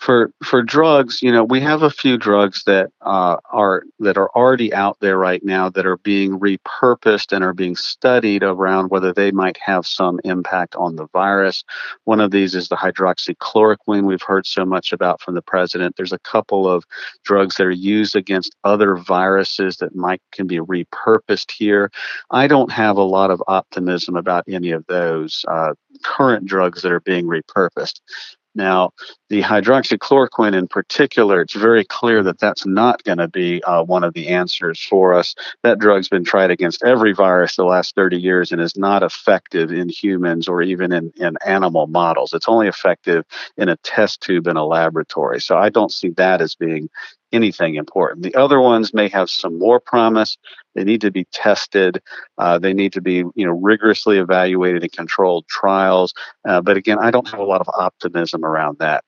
for 0.00 0.32
for 0.42 0.62
drugs, 0.62 1.22
you 1.22 1.30
know, 1.30 1.44
we 1.44 1.60
have 1.60 1.82
a 1.82 1.90
few 1.90 2.16
drugs 2.16 2.64
that 2.64 2.90
uh, 3.02 3.36
are 3.52 3.84
that 3.98 4.16
are 4.16 4.30
already 4.30 4.72
out 4.72 4.98
there 5.00 5.18
right 5.18 5.44
now 5.44 5.68
that 5.68 5.84
are 5.84 5.98
being 5.98 6.40
repurposed 6.40 7.32
and 7.32 7.44
are 7.44 7.52
being 7.52 7.76
studied 7.76 8.42
around 8.42 8.90
whether 8.90 9.12
they 9.12 9.30
might 9.30 9.58
have 9.58 9.86
some 9.86 10.18
impact 10.24 10.74
on 10.74 10.96
the 10.96 11.06
virus. 11.08 11.62
One 12.04 12.18
of 12.18 12.30
these 12.30 12.54
is 12.54 12.68
the 12.68 12.76
hydroxychloroquine 12.76 14.06
we've 14.06 14.22
heard 14.22 14.46
so 14.46 14.64
much 14.64 14.90
about 14.94 15.20
from 15.20 15.34
the 15.34 15.42
president. 15.42 15.96
There's 15.96 16.14
a 16.14 16.18
couple 16.20 16.66
of 16.66 16.84
drugs 17.22 17.56
that 17.56 17.66
are 17.66 17.70
used 17.70 18.16
against 18.16 18.56
other 18.64 18.96
viruses 18.96 19.76
that 19.76 19.94
might 19.94 20.22
can 20.32 20.46
be 20.46 20.60
repurposed 20.60 21.50
here. 21.50 21.90
I 22.30 22.46
don't 22.46 22.72
have 22.72 22.96
a 22.96 23.02
lot 23.02 23.30
of 23.30 23.42
optimism 23.48 24.16
about 24.16 24.44
any 24.48 24.70
of 24.70 24.86
those 24.86 25.44
uh, 25.46 25.74
current 26.04 26.46
drugs 26.46 26.80
that 26.80 26.92
are 26.92 27.00
being 27.00 27.26
repurposed. 27.26 28.00
Now, 28.54 28.90
the 29.28 29.42
hydroxychloroquine 29.42 30.54
in 30.54 30.66
particular, 30.66 31.40
it's 31.40 31.54
very 31.54 31.84
clear 31.84 32.22
that 32.24 32.40
that's 32.40 32.66
not 32.66 33.02
going 33.04 33.18
to 33.18 33.28
be 33.28 33.62
uh, 33.62 33.84
one 33.84 34.02
of 34.02 34.14
the 34.14 34.28
answers 34.28 34.80
for 34.82 35.14
us. 35.14 35.34
That 35.62 35.78
drug's 35.78 36.08
been 36.08 36.24
tried 36.24 36.50
against 36.50 36.82
every 36.82 37.12
virus 37.12 37.54
the 37.54 37.64
last 37.64 37.94
30 37.94 38.18
years 38.18 38.50
and 38.50 38.60
is 38.60 38.76
not 38.76 39.04
effective 39.04 39.70
in 39.70 39.88
humans 39.88 40.48
or 40.48 40.62
even 40.62 40.92
in, 40.92 41.12
in 41.16 41.36
animal 41.46 41.86
models. 41.86 42.32
It's 42.32 42.48
only 42.48 42.66
effective 42.66 43.24
in 43.56 43.68
a 43.68 43.76
test 43.78 44.20
tube 44.20 44.48
in 44.48 44.56
a 44.56 44.66
laboratory. 44.66 45.40
So 45.40 45.56
I 45.56 45.68
don't 45.68 45.92
see 45.92 46.10
that 46.10 46.40
as 46.40 46.56
being 46.56 46.90
anything 47.32 47.76
important. 47.76 48.22
The 48.22 48.34
other 48.34 48.60
ones 48.60 48.92
may 48.94 49.08
have 49.08 49.30
some 49.30 49.58
more 49.58 49.80
promise. 49.80 50.36
They 50.74 50.84
need 50.84 51.00
to 51.02 51.10
be 51.10 51.24
tested. 51.32 52.02
Uh, 52.38 52.58
they 52.58 52.72
need 52.72 52.92
to 52.92 53.00
be, 53.00 53.24
you 53.34 53.46
know, 53.46 53.52
rigorously 53.52 54.18
evaluated 54.18 54.84
in 54.84 54.90
controlled 54.90 55.46
trials. 55.48 56.14
Uh, 56.48 56.60
but 56.60 56.76
again, 56.76 56.98
I 56.98 57.10
don't 57.10 57.28
have 57.28 57.40
a 57.40 57.44
lot 57.44 57.60
of 57.60 57.68
optimism 57.74 58.44
around 58.44 58.78
that. 58.78 59.04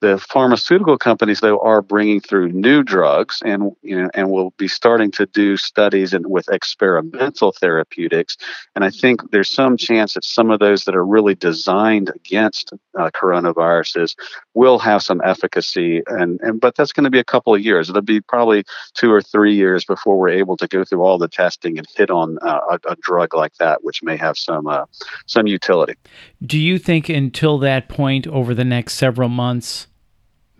The 0.00 0.18
pharmaceutical 0.18 0.96
companies, 0.96 1.40
though, 1.40 1.58
are 1.60 1.82
bringing 1.82 2.20
through 2.20 2.52
new 2.52 2.82
drugs, 2.82 3.42
and 3.44 3.72
you 3.82 4.00
know, 4.00 4.10
and 4.14 4.30
will 4.30 4.50
be 4.56 4.66
starting 4.66 5.10
to 5.12 5.26
do 5.26 5.58
studies 5.58 6.14
in, 6.14 6.28
with 6.28 6.48
experimental 6.48 7.52
therapeutics. 7.52 8.38
And 8.74 8.82
I 8.82 8.90
think 8.90 9.30
there's 9.30 9.50
some 9.50 9.76
chance 9.76 10.14
that 10.14 10.24
some 10.24 10.50
of 10.50 10.58
those 10.58 10.84
that 10.84 10.96
are 10.96 11.04
really 11.04 11.34
designed 11.34 12.10
against 12.14 12.72
uh, 12.98 13.10
coronaviruses 13.10 14.16
will 14.54 14.78
have 14.78 15.02
some 15.02 15.20
efficacy. 15.22 16.02
And, 16.06 16.40
and 16.40 16.60
but 16.60 16.76
that's 16.76 16.92
going 16.92 17.04
to 17.04 17.10
be 17.10 17.18
a 17.18 17.24
couple 17.24 17.54
of 17.54 17.60
years. 17.60 17.90
It'll 17.90 18.00
be 18.00 18.22
probably 18.22 18.64
two 18.94 19.12
or 19.12 19.20
three 19.20 19.54
years 19.54 19.84
before 19.84 20.18
we're 20.18 20.30
able 20.30 20.56
to 20.56 20.66
go 20.66 20.82
through 20.82 21.02
all 21.02 21.18
the 21.18 21.28
testing 21.28 21.76
and 21.76 21.86
hit 21.94 22.10
on 22.10 22.38
uh, 22.40 22.60
a, 22.70 22.92
a, 22.92 22.96
drug 23.02 23.34
like 23.34 23.54
that, 23.56 23.84
which 23.84 24.02
may 24.02 24.16
have 24.16 24.38
some 24.38 24.66
uh, 24.66 24.84
some 25.26 25.46
utility. 25.46 25.94
Do 26.42 26.58
you 26.58 26.78
think 26.78 27.08
until 27.08 27.58
that 27.58 27.88
point, 27.88 28.26
over 28.26 28.54
the 28.54 28.64
next 28.64 28.94
several 28.94 29.28
months? 29.28 29.86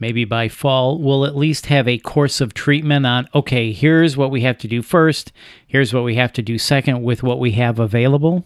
Maybe 0.01 0.25
by 0.25 0.49
fall, 0.49 0.99
we'll 0.99 1.25
at 1.25 1.37
least 1.37 1.67
have 1.67 1.87
a 1.87 1.99
course 1.99 2.41
of 2.41 2.55
treatment 2.55 3.07
on 3.07 3.29
okay, 3.35 3.73
here's 3.73 4.17
what 4.17 4.31
we 4.31 4.41
have 4.41 4.59
to 4.59 4.69
do 4.69 4.83
first, 4.83 5.33
here's 5.67 5.95
what 5.95 6.05
we 6.05 6.17
have 6.17 6.33
to 6.33 6.43
do 6.43 6.59
second 6.59 7.03
with 7.03 7.23
what 7.23 7.39
we 7.39 7.53
have 7.53 7.79
available? 7.79 8.45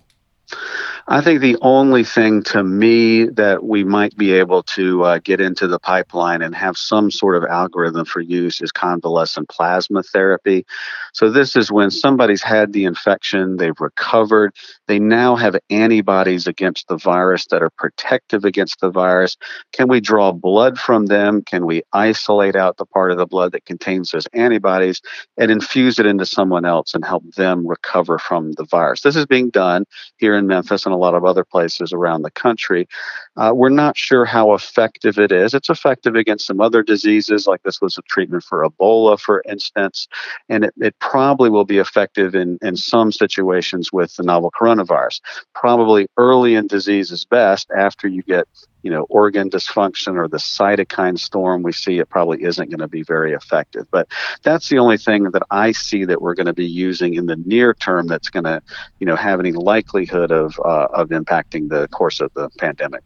I 1.06 1.20
think 1.20 1.42
the 1.42 1.58
only 1.60 2.02
thing 2.02 2.42
to 2.44 2.64
me 2.64 3.26
that 3.26 3.62
we 3.62 3.84
might 3.84 4.16
be 4.16 4.32
able 4.32 4.62
to 4.62 5.02
uh, 5.02 5.18
get 5.18 5.38
into 5.38 5.66
the 5.66 5.78
pipeline 5.78 6.40
and 6.40 6.54
have 6.54 6.78
some 6.78 7.10
sort 7.10 7.36
of 7.36 7.44
algorithm 7.44 8.06
for 8.06 8.20
use 8.22 8.62
is 8.62 8.72
convalescent 8.72 9.50
plasma 9.50 10.02
therapy. 10.02 10.64
So, 11.12 11.28
this 11.28 11.56
is 11.56 11.70
when 11.70 11.90
somebody's 11.90 12.42
had 12.42 12.72
the 12.72 12.86
infection, 12.86 13.58
they've 13.58 13.78
recovered, 13.78 14.54
they 14.88 14.98
now 14.98 15.36
have 15.36 15.58
antibodies 15.68 16.46
against 16.46 16.88
the 16.88 16.96
virus 16.96 17.46
that 17.50 17.62
are 17.62 17.70
protective 17.76 18.46
against 18.46 18.80
the 18.80 18.90
virus. 18.90 19.36
Can 19.72 19.88
we 19.88 20.00
draw 20.00 20.32
blood 20.32 20.78
from 20.78 21.06
them? 21.06 21.42
Can 21.42 21.66
we 21.66 21.82
isolate 21.92 22.56
out 22.56 22.78
the 22.78 22.86
part 22.86 23.10
of 23.10 23.18
the 23.18 23.26
blood 23.26 23.52
that 23.52 23.66
contains 23.66 24.10
those 24.10 24.26
antibodies 24.32 25.02
and 25.36 25.50
infuse 25.50 25.98
it 25.98 26.06
into 26.06 26.24
someone 26.24 26.64
else 26.64 26.94
and 26.94 27.04
help 27.04 27.24
them 27.34 27.66
recover 27.66 28.18
from 28.18 28.52
the 28.52 28.64
virus? 28.64 29.02
This 29.02 29.16
is 29.16 29.26
being 29.26 29.50
done 29.50 29.84
here 30.16 30.34
in 30.34 30.46
Memphis 30.46 30.86
and 30.86 30.93
a 30.94 30.98
lot 30.98 31.14
of 31.14 31.24
other 31.24 31.44
places 31.44 31.92
around 31.92 32.22
the 32.22 32.30
country. 32.30 32.88
Uh, 33.36 33.52
we're 33.54 33.68
not 33.68 33.96
sure 33.96 34.24
how 34.24 34.52
effective 34.54 35.18
it 35.18 35.32
is. 35.32 35.54
It's 35.54 35.70
effective 35.70 36.14
against 36.14 36.46
some 36.46 36.60
other 36.60 36.82
diseases, 36.82 37.46
like 37.46 37.62
this 37.62 37.80
was 37.80 37.98
a 37.98 38.02
treatment 38.02 38.44
for 38.44 38.66
Ebola, 38.66 39.18
for 39.18 39.42
instance, 39.48 40.08
and 40.48 40.64
it, 40.64 40.74
it 40.76 40.98
probably 40.98 41.50
will 41.50 41.64
be 41.64 41.78
effective 41.78 42.34
in, 42.34 42.58
in 42.62 42.76
some 42.76 43.12
situations 43.12 43.92
with 43.92 44.14
the 44.16 44.22
novel 44.22 44.52
coronavirus. 44.58 45.20
Probably 45.54 46.06
early 46.16 46.54
in 46.54 46.66
disease 46.66 47.10
is 47.10 47.24
best 47.24 47.70
after 47.76 48.08
you 48.08 48.22
get 48.22 48.46
you 48.84 48.90
know, 48.90 49.06
organ 49.08 49.48
dysfunction 49.48 50.14
or 50.16 50.28
the 50.28 50.36
cytokine 50.36 51.18
storm, 51.18 51.62
we 51.62 51.72
see 51.72 51.98
it 51.98 52.10
probably 52.10 52.42
isn't 52.42 52.68
going 52.68 52.80
to 52.80 52.86
be 52.86 53.02
very 53.02 53.32
effective. 53.32 53.86
But 53.90 54.08
that's 54.42 54.68
the 54.68 54.78
only 54.78 54.98
thing 54.98 55.30
that 55.30 55.42
I 55.50 55.72
see 55.72 56.04
that 56.04 56.20
we're 56.20 56.34
going 56.34 56.46
to 56.46 56.52
be 56.52 56.66
using 56.66 57.14
in 57.14 57.24
the 57.24 57.36
near 57.36 57.72
term 57.72 58.08
that's 58.08 58.28
going 58.28 58.44
to, 58.44 58.62
you 59.00 59.06
know, 59.06 59.16
have 59.16 59.40
any 59.40 59.52
likelihood 59.52 60.30
of 60.30 60.60
uh, 60.62 60.88
of 60.92 61.08
impacting 61.08 61.70
the 61.70 61.88
course 61.88 62.20
of 62.20 62.30
the 62.34 62.50
pandemic. 62.58 63.02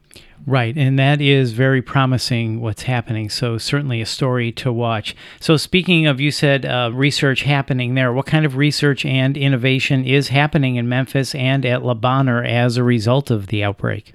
Right, 0.48 0.74
and 0.78 0.98
that 0.98 1.20
is 1.20 1.52
very 1.52 1.82
promising 1.82 2.62
what's 2.62 2.84
happening. 2.84 3.28
So, 3.28 3.58
certainly 3.58 4.00
a 4.00 4.06
story 4.06 4.50
to 4.52 4.72
watch. 4.72 5.14
So, 5.40 5.58
speaking 5.58 6.06
of, 6.06 6.20
you 6.20 6.30
said 6.30 6.64
uh, 6.64 6.90
research 6.94 7.42
happening 7.42 7.94
there. 7.94 8.14
What 8.14 8.24
kind 8.24 8.46
of 8.46 8.56
research 8.56 9.04
and 9.04 9.36
innovation 9.36 10.06
is 10.06 10.28
happening 10.28 10.76
in 10.76 10.88
Memphis 10.88 11.34
and 11.34 11.66
at 11.66 11.82
Bonheur 11.82 12.42
as 12.44 12.78
a 12.78 12.82
result 12.82 13.30
of 13.30 13.48
the 13.48 13.62
outbreak? 13.62 14.14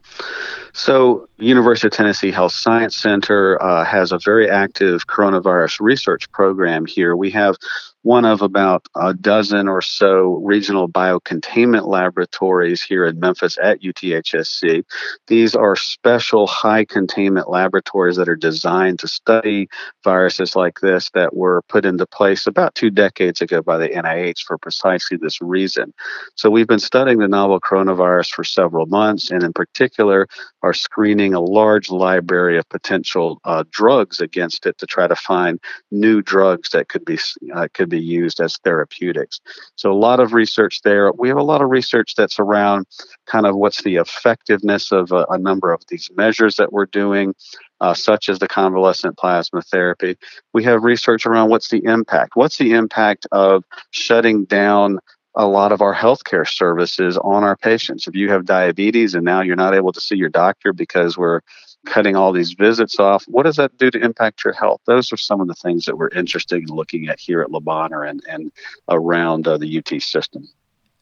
So, 0.74 1.30
University 1.38 1.86
of 1.86 1.94
Tennessee 1.94 2.32
Health 2.32 2.54
Science 2.54 2.98
Center 2.98 3.62
uh, 3.62 3.86
has 3.86 4.12
a 4.12 4.18
very 4.18 4.50
active 4.50 5.06
coronavirus 5.06 5.82
research 5.82 6.32
program 6.32 6.88
here. 6.88 7.16
We 7.16 7.30
have 7.30 7.58
one 8.04 8.26
of 8.26 8.42
about 8.42 8.86
a 8.96 9.14
dozen 9.14 9.68
or 9.68 9.82
so 9.82 10.36
regional 10.44 10.90
biocontainment 10.90 11.88
laboratories 11.88 12.84
here 12.84 13.06
in 13.06 13.20
Memphis 13.20 13.58
at 13.62 13.82
UTHSC. 13.82 14.84
These 15.28 15.56
are 15.56 15.76
special 15.78 16.46
high 16.46 16.84
containment 16.84 17.50
laboratories 17.50 18.18
that 18.18 18.28
are 18.28 18.36
designed 18.36 19.00
to 19.00 19.08
study 19.08 19.70
viruses 20.04 20.56
like 20.56 20.82
this 20.82 21.10
that 21.14 21.34
were 21.34 21.62
put 21.70 21.86
into 21.86 22.06
place 22.06 22.46
about 22.46 22.76
two 22.76 22.90
decades 22.90 23.42
ago 23.42 23.62
by 23.62 23.78
the 23.78 23.90
NIH 23.90 24.44
for 24.46 24.58
precisely 24.58 25.18
this 25.18 25.42
reason. 25.42 25.94
So 26.36 26.50
we've 26.50 26.68
been 26.68 26.80
studying 26.80 27.20
the 27.20 27.28
novel 27.30 27.62
coronavirus 27.62 28.32
for 28.32 28.44
several 28.44 28.86
months, 28.86 29.32
and 29.32 29.44
in 29.44 29.54
particular, 29.54 30.28
are 30.62 30.74
screening 30.74 31.34
a 31.34 31.40
large 31.40 31.90
library 31.90 32.58
of 32.58 32.68
potential 32.68 33.40
uh, 33.46 33.64
drugs 33.72 34.20
against 34.20 34.66
it 34.66 34.78
to 34.80 34.86
try 34.86 35.08
to 35.08 35.16
find 35.16 35.60
new 35.92 36.22
drugs 36.22 36.70
that 36.70 36.90
could 36.90 37.06
be 37.06 37.18
uh, 37.54 37.68
could 37.74 37.93
be 37.94 38.00
used 38.00 38.40
as 38.40 38.58
therapeutics. 38.58 39.40
So 39.76 39.92
a 39.92 40.02
lot 40.08 40.20
of 40.20 40.34
research 40.34 40.82
there. 40.84 41.12
We 41.12 41.30
have 41.30 41.38
a 41.38 41.50
lot 41.54 41.62
of 41.62 41.70
research 41.70 42.16
that's 42.16 42.40
around 42.40 42.86
kind 43.26 43.46
of 43.46 43.56
what's 43.56 43.84
the 43.84 43.98
effectiveness 43.98 44.92
of 44.92 45.12
a, 45.12 45.26
a 45.30 45.38
number 45.38 45.72
of 45.72 45.82
these 45.90 46.10
measures 46.16 46.56
that 46.58 46.72
we're 46.74 46.92
doing. 47.04 47.36
Uh, 47.82 47.94
such 47.94 48.30
as 48.30 48.40
the 48.40 48.48
convalescent 48.48 49.18
plasma 49.18 49.62
therapy. 49.62 50.16
We 50.54 50.64
have 50.64 50.86
research 50.86 51.26
around 51.26 51.50
what's 51.50 51.70
the 51.70 51.84
impact. 51.84 52.38
What's 52.38 52.58
the 52.58 52.72
impact 52.72 53.28
of 53.34 53.66
shutting 53.92 54.46
down 54.46 55.00
a 55.36 55.48
lot 55.48 55.74
of 55.74 55.82
our 55.82 55.94
healthcare 55.94 56.48
services 56.48 57.18
on 57.18 57.44
our 57.44 57.58
patients? 57.58 58.08
If 58.08 58.16
you 58.16 58.30
have 58.30 58.46
diabetes 58.46 59.16
and 59.16 59.26
now 59.26 59.42
you're 59.42 59.58
not 59.58 59.76
able 59.76 59.92
to 59.92 60.00
see 60.00 60.16
your 60.16 60.30
doctor 60.30 60.72
because 60.72 61.18
we're 61.18 61.42
cutting 61.86 62.16
all 62.16 62.32
these 62.32 62.54
visits 62.54 63.00
off. 63.00 63.25
What 63.28 63.44
does 63.44 63.58
that 63.58 63.78
do 63.78 63.92
to 63.92 64.00
impact 64.00 64.44
your 64.44 64.54
health? 64.54 64.82
Those 64.86 65.12
are 65.12 65.18
some 65.18 65.42
of 65.42 65.48
the 65.48 65.56
things 65.56 65.86
that 65.86 65.98
we're 65.98 66.10
interested 66.10 66.62
in 66.62 66.68
looking 66.68 67.08
at 67.08 67.20
here 67.20 67.42
at 67.42 67.52
Le 67.52 67.62
and, 68.08 68.24
and 68.28 68.52
around 68.90 69.48
uh, 69.48 69.58
the 69.58 69.78
UT 69.78 70.02
system. 70.02 70.48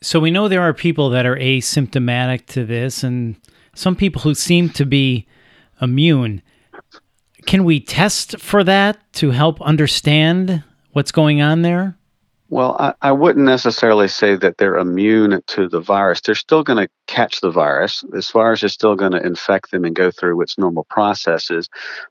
So 0.02 0.20
we 0.20 0.32
know 0.32 0.48
there 0.48 0.62
are 0.62 0.74
people 0.74 1.10
that 1.12 1.26
are 1.26 1.36
asymptomatic 1.36 2.48
to 2.48 2.66
this 2.66 3.04
and 3.04 3.36
some 3.76 3.96
people 3.96 4.22
who 4.24 4.34
seem 4.34 4.70
to 4.70 4.86
be 4.86 5.28
immune. 5.82 6.42
Can 7.46 7.64
we 7.64 7.80
test 7.80 8.40
for 8.40 8.64
that 8.64 9.14
to 9.14 9.32
help 9.32 9.62
understand 9.62 10.64
what's 10.94 11.12
going 11.12 11.42
on 11.42 11.62
there? 11.62 11.98
Well, 12.52 12.76
I, 12.78 12.94
I, 13.02 13.12
wouldn't 13.14 13.46
necessarily 13.46 14.10
say 14.10 14.36
that 14.36 14.58
they're 14.58 14.76
immune 14.76 15.42
to 15.48 15.70
the 15.70 15.80
virus. 15.80 16.20
They're 16.20 16.36
still 16.36 16.64
going 16.64 16.86
to 16.86 16.92
catch 17.08 17.40
the 17.40 17.50
virus. 17.50 18.04
This 18.10 18.30
virus 18.30 18.62
is 18.62 18.74
still 18.74 18.98
going 18.98 19.14
to 19.14 19.26
infect 19.26 19.72
them 19.72 19.86
and 19.86 19.96
go 19.96 20.12
through 20.12 20.42
its 20.42 20.58
normal 20.58 20.84
processes. 20.90 21.70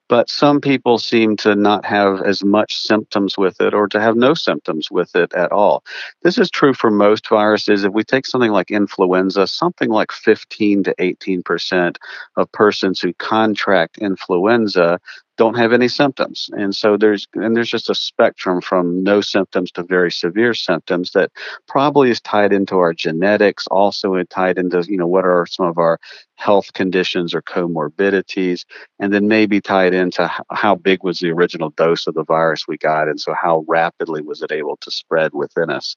But 0.08 0.30
some 0.30 0.58
people 0.58 0.96
seem 0.96 1.36
to 1.38 1.54
not 1.54 1.84
have 1.84 2.22
as 2.22 2.42
much 2.42 2.74
symptoms 2.74 3.36
with 3.36 3.60
it 3.60 3.74
or 3.74 3.86
to 3.88 4.00
have 4.00 4.16
no 4.16 4.32
symptoms 4.32 4.90
with 4.90 5.14
it 5.14 5.30
at 5.34 5.52
all. 5.52 5.84
This 6.22 6.38
is 6.38 6.50
true 6.50 6.72
for 6.72 6.90
most 6.90 7.28
viruses. 7.28 7.84
If 7.84 7.92
we 7.92 8.02
take 8.02 8.24
something 8.24 8.50
like 8.50 8.70
influenza, 8.70 9.46
something 9.46 9.90
like 9.90 10.10
15 10.10 10.84
to 10.84 10.94
18% 10.94 11.96
of 12.36 12.50
persons 12.52 12.98
who 12.98 13.12
contract 13.12 13.98
influenza 13.98 15.00
don't 15.40 15.56
have 15.56 15.72
any 15.72 15.88
symptoms. 15.88 16.50
And 16.52 16.76
so 16.76 16.98
there's 16.98 17.26
and 17.32 17.56
there's 17.56 17.70
just 17.70 17.88
a 17.88 17.94
spectrum 17.94 18.60
from 18.60 19.02
no 19.02 19.22
symptoms 19.22 19.72
to 19.72 19.82
very 19.82 20.12
severe 20.12 20.52
symptoms 20.52 21.12
that 21.12 21.30
probably 21.66 22.10
is 22.10 22.20
tied 22.20 22.52
into 22.52 22.76
our 22.76 22.92
genetics 22.92 23.66
also 23.68 24.22
tied 24.24 24.58
into 24.58 24.84
you 24.86 24.98
know 24.98 25.06
what 25.06 25.24
are 25.24 25.46
some 25.46 25.64
of 25.64 25.78
our 25.78 25.98
health 26.34 26.74
conditions 26.74 27.32
or 27.34 27.40
comorbidities 27.40 28.66
and 28.98 29.14
then 29.14 29.28
maybe 29.28 29.62
tied 29.62 29.94
into 29.94 30.30
how 30.50 30.74
big 30.74 31.02
was 31.02 31.20
the 31.20 31.30
original 31.30 31.70
dose 31.70 32.06
of 32.06 32.12
the 32.12 32.24
virus 32.24 32.68
we 32.68 32.76
got 32.76 33.08
and 33.08 33.18
so 33.18 33.32
how 33.32 33.64
rapidly 33.66 34.20
was 34.20 34.42
it 34.42 34.52
able 34.52 34.76
to 34.76 34.90
spread 34.90 35.32
within 35.32 35.70
us. 35.70 35.96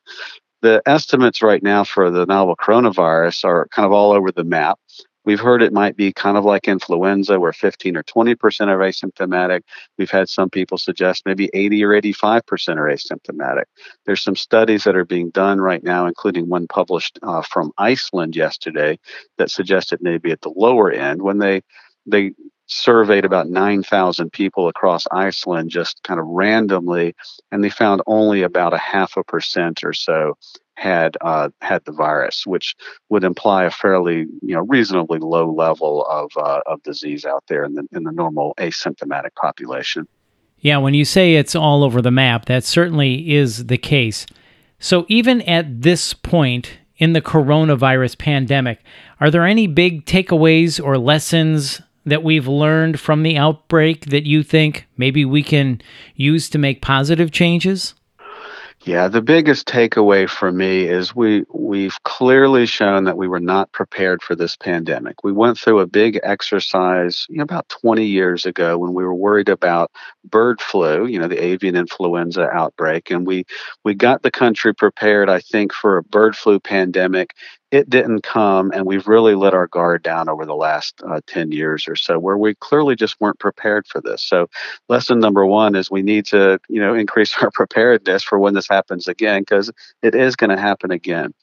The 0.61 0.81
estimates 0.85 1.41
right 1.41 1.61
now 1.61 1.83
for 1.83 2.09
the 2.09 2.25
novel 2.25 2.55
coronavirus 2.55 3.43
are 3.43 3.67
kind 3.71 3.85
of 3.85 3.91
all 3.91 4.13
over 4.13 4.31
the 4.31 4.45
map 4.45 4.79
We've 5.25 5.39
heard 5.39 5.61
it 5.61 5.73
might 5.73 5.95
be 5.95 6.11
kind 6.11 6.37
of 6.37 6.43
like 6.43 6.67
influenza, 6.67 7.39
where 7.39 7.53
15 7.53 7.95
or 7.95 8.03
20% 8.03 8.35
are 8.67 8.77
asymptomatic. 8.79 9.61
We've 9.97 10.11
had 10.11 10.29
some 10.29 10.49
people 10.49 10.77
suggest 10.77 11.25
maybe 11.25 11.49
80 11.53 11.83
or 11.83 11.89
85% 12.01 12.77
are 12.77 12.89
asymptomatic. 12.89 13.65
There's 14.05 14.21
some 14.21 14.35
studies 14.35 14.83
that 14.83 14.95
are 14.95 15.05
being 15.05 15.29
done 15.29 15.61
right 15.61 15.83
now, 15.83 16.05
including 16.07 16.49
one 16.49 16.67
published 16.67 17.19
uh, 17.23 17.41
from 17.41 17.71
Iceland 17.77 18.35
yesterday, 18.35 18.99
that 19.37 19.51
suggest 19.51 19.93
it 19.93 20.01
may 20.01 20.17
be 20.17 20.31
at 20.31 20.41
the 20.41 20.53
lower 20.55 20.91
end. 20.91 21.21
When 21.21 21.37
they 21.37 21.61
they 22.05 22.33
surveyed 22.67 23.25
about 23.25 23.49
9,000 23.49 24.31
people 24.31 24.67
across 24.67 25.05
Iceland 25.11 25.69
just 25.69 26.01
kind 26.03 26.19
of 26.19 26.25
randomly, 26.27 27.13
and 27.51 27.63
they 27.63 27.69
found 27.69 28.01
only 28.07 28.41
about 28.41 28.73
a 28.73 28.77
half 28.77 29.15
a 29.17 29.23
percent 29.23 29.83
or 29.83 29.93
so 29.93 30.37
had 30.75 31.17
uh, 31.21 31.49
had 31.61 31.83
the 31.85 31.91
virus, 31.91 32.45
which 32.45 32.75
would 33.09 33.23
imply 33.23 33.65
a 33.65 33.71
fairly 33.71 34.25
you 34.41 34.55
know 34.55 34.61
reasonably 34.61 35.19
low 35.19 35.51
level 35.51 36.05
of 36.05 36.31
uh, 36.37 36.61
of 36.65 36.81
disease 36.83 37.25
out 37.25 37.43
there 37.47 37.63
in 37.63 37.75
the 37.75 37.87
in 37.91 38.03
the 38.03 38.11
normal 38.11 38.53
asymptomatic 38.57 39.35
population. 39.35 40.07
Yeah, 40.59 40.77
when 40.77 40.93
you 40.93 41.05
say 41.05 41.35
it's 41.35 41.55
all 41.55 41.83
over 41.83 42.01
the 42.01 42.11
map, 42.11 42.45
that 42.45 42.63
certainly 42.63 43.33
is 43.33 43.65
the 43.65 43.77
case. 43.77 44.25
So 44.79 45.05
even 45.09 45.41
at 45.41 45.81
this 45.81 46.13
point 46.13 46.77
in 46.97 47.13
the 47.13 47.21
coronavirus 47.21 48.17
pandemic, 48.17 48.79
are 49.19 49.29
there 49.29 49.45
any 49.45 49.67
big 49.67 50.05
takeaways 50.05 50.83
or 50.83 50.97
lessons 50.97 51.81
that 52.05 52.23
we've 52.23 52.47
learned 52.47 52.99
from 52.99 53.23
the 53.23 53.37
outbreak 53.37 54.05
that 54.07 54.25
you 54.25 54.43
think 54.43 54.87
maybe 54.97 55.25
we 55.25 55.43
can 55.43 55.81
use 56.15 56.49
to 56.49 56.57
make 56.57 56.81
positive 56.81 57.31
changes? 57.31 57.93
Yeah, 58.85 59.07
the 59.07 59.21
biggest 59.21 59.65
takeaway 59.65 60.29
for 60.29 60.51
me 60.51 60.83
is 60.87 61.15
we 61.15 61.45
we've 61.53 62.03
clearly 62.03 62.65
shown 62.65 63.05
that 63.05 63.17
we 63.17 63.29
were 63.29 63.39
not 63.39 63.71
prepared 63.71 64.21
for 64.21 64.35
this 64.35 64.57
pandemic. 64.57 65.23
We 65.23 65.31
went 65.31 65.57
through 65.57 65.79
a 65.79 65.87
big 65.87 66.19
exercise 66.21 67.25
you 67.29 67.37
know, 67.37 67.43
about 67.43 67.69
20 67.69 68.05
years 68.05 68.45
ago 68.45 68.77
when 68.77 68.93
we 68.93 69.05
were 69.05 69.15
worried 69.15 69.47
about 69.47 69.91
bird 70.25 70.59
flu, 70.59 71.05
you 71.05 71.17
know, 71.17 71.29
the 71.29 71.41
avian 71.41 71.77
influenza 71.77 72.49
outbreak, 72.49 73.09
and 73.09 73.25
we 73.25 73.45
we 73.85 73.93
got 73.95 74.21
the 74.21 74.31
country 74.31 74.75
prepared, 74.75 75.29
I 75.29 75.39
think, 75.39 75.71
for 75.73 75.97
a 75.97 76.03
bird 76.03 76.35
flu 76.35 76.59
pandemic 76.59 77.35
it 77.73 77.89
didn't 77.89 78.21
come, 78.21 78.71
and 78.71 78.85
we've 78.85 79.07
really 79.07 79.33
let 79.33 79.55
our 79.55 79.65
guard 79.65 80.03
down 80.03 80.29
over 80.29 80.45
the 80.45 80.53
last 80.53 81.01
uh, 81.09 81.21
10 81.25 81.51
years 81.51 81.87
or 81.87 81.95
so, 81.95 82.19
where 82.19 82.37
we 82.37 82.53
clearly 82.53 82.95
just 82.95 83.19
weren't 83.19 83.39
prepared 83.39 83.87
for 83.87 83.99
this. 83.99 84.21
So, 84.21 84.47
lesson 84.89 85.19
number 85.19 85.43
one 85.43 85.73
is 85.73 85.89
we 85.89 86.03
need 86.03 86.27
to, 86.27 86.59
you 86.69 86.79
know, 86.79 86.93
increase 87.03 87.35
our 87.41 87.49
preparedness 87.49 88.21
for 88.21 88.37
when 88.37 88.53
this 88.53 88.67
happens 88.69 89.07
again, 89.07 89.41
because 89.41 89.71
it 90.03 90.13
is 90.13 90.35
going 90.35 90.51
to 90.51 90.61
happen 90.61 90.91
again. 90.91 91.33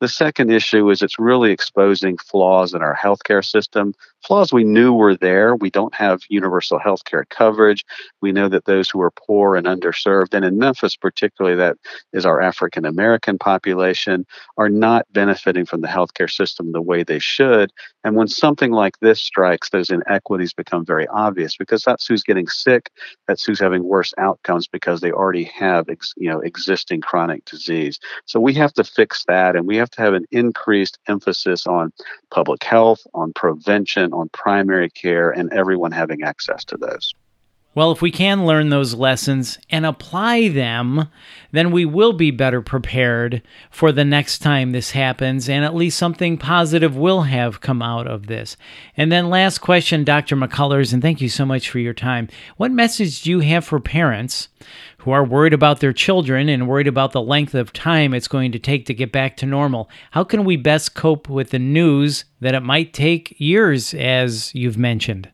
The 0.00 0.08
second 0.08 0.50
issue 0.50 0.90
is 0.90 1.00
it's 1.00 1.18
really 1.18 1.52
exposing 1.52 2.18
flaws 2.18 2.74
in 2.74 2.82
our 2.82 2.94
healthcare 2.94 3.42
system, 3.42 3.94
flaws 4.22 4.52
we 4.52 4.62
knew 4.62 4.92
were 4.92 5.16
there. 5.16 5.56
We 5.56 5.70
don't 5.70 5.94
have 5.94 6.20
universal 6.28 6.78
healthcare 6.78 7.26
coverage. 7.30 7.82
We 8.20 8.30
know 8.30 8.48
that 8.50 8.66
those 8.66 8.90
who 8.90 9.00
are 9.00 9.10
poor 9.10 9.56
and 9.56 9.66
underserved, 9.66 10.34
and 10.34 10.44
in 10.44 10.58
Memphis 10.58 10.96
particularly, 10.96 11.56
that 11.56 11.78
is 12.12 12.26
our 12.26 12.42
African 12.42 12.84
American 12.84 13.38
population, 13.38 14.26
are 14.58 14.68
not 14.68 15.06
benefiting 15.12 15.64
from 15.64 15.80
the 15.80 15.88
healthcare 15.88 16.30
system 16.30 16.72
the 16.72 16.82
way 16.82 17.02
they 17.02 17.18
should. 17.18 17.72
And 18.04 18.16
when 18.16 18.28
something 18.28 18.72
like 18.72 18.98
this 19.00 19.20
strikes, 19.20 19.70
those 19.70 19.90
inequities 19.90 20.52
become 20.52 20.84
very 20.84 21.06
obvious 21.08 21.56
because 21.56 21.82
that's 21.84 22.06
who's 22.06 22.22
getting 22.22 22.48
sick, 22.48 22.90
that's 23.26 23.44
who's 23.44 23.60
having 23.60 23.84
worse 23.84 24.12
outcomes 24.18 24.68
because 24.68 25.00
they 25.00 25.10
already 25.10 25.44
have, 25.44 25.86
you 26.16 26.28
know, 26.28 26.40
existing 26.40 27.00
chronic 27.00 27.44
disease. 27.46 27.98
So 28.26 28.40
we 28.40 28.52
have 28.54 28.74
to 28.74 28.84
fix 28.84 29.24
that, 29.26 29.56
and 29.56 29.66
we 29.66 29.76
have 29.76 29.85
to 29.90 30.02
have 30.02 30.14
an 30.14 30.26
increased 30.30 30.98
emphasis 31.08 31.66
on 31.66 31.92
public 32.30 32.62
health, 32.62 33.06
on 33.14 33.32
prevention, 33.32 34.12
on 34.12 34.28
primary 34.30 34.90
care, 34.90 35.30
and 35.30 35.52
everyone 35.52 35.92
having 35.92 36.22
access 36.22 36.64
to 36.66 36.76
those. 36.76 37.14
Well, 37.76 37.92
if 37.92 38.00
we 38.00 38.10
can 38.10 38.46
learn 38.46 38.70
those 38.70 38.94
lessons 38.94 39.58
and 39.68 39.84
apply 39.84 40.48
them, 40.48 41.08
then 41.52 41.70
we 41.70 41.84
will 41.84 42.14
be 42.14 42.30
better 42.30 42.62
prepared 42.62 43.42
for 43.70 43.92
the 43.92 44.02
next 44.02 44.38
time 44.38 44.72
this 44.72 44.92
happens, 44.92 45.46
and 45.46 45.62
at 45.62 45.74
least 45.74 45.98
something 45.98 46.38
positive 46.38 46.96
will 46.96 47.24
have 47.24 47.60
come 47.60 47.82
out 47.82 48.06
of 48.06 48.28
this. 48.28 48.56
And 48.96 49.12
then, 49.12 49.28
last 49.28 49.58
question, 49.58 50.04
Dr. 50.04 50.36
McCullers, 50.36 50.94
and 50.94 51.02
thank 51.02 51.20
you 51.20 51.28
so 51.28 51.44
much 51.44 51.68
for 51.68 51.78
your 51.78 51.92
time. 51.92 52.28
What 52.56 52.72
message 52.72 53.20
do 53.20 53.28
you 53.28 53.40
have 53.40 53.66
for 53.66 53.78
parents 53.78 54.48
who 54.96 55.10
are 55.10 55.22
worried 55.22 55.52
about 55.52 55.80
their 55.80 55.92
children 55.92 56.48
and 56.48 56.66
worried 56.66 56.88
about 56.88 57.12
the 57.12 57.20
length 57.20 57.54
of 57.54 57.74
time 57.74 58.14
it's 58.14 58.26
going 58.26 58.52
to 58.52 58.58
take 58.58 58.86
to 58.86 58.94
get 58.94 59.12
back 59.12 59.36
to 59.36 59.44
normal? 59.44 59.90
How 60.12 60.24
can 60.24 60.44
we 60.44 60.56
best 60.56 60.94
cope 60.94 61.28
with 61.28 61.50
the 61.50 61.58
news 61.58 62.24
that 62.40 62.54
it 62.54 62.62
might 62.62 62.94
take 62.94 63.38
years, 63.38 63.92
as 63.92 64.54
you've 64.54 64.78
mentioned? 64.78 65.30